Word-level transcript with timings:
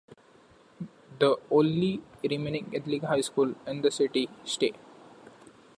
The 1.19 1.37
only 1.51 2.01
remaining 2.27 2.71
Catholic 2.71 3.03
high 3.03 3.21
school 3.21 3.53
in 3.67 3.83
the 3.83 3.91
city, 3.91 4.27
Ste. 4.43 4.73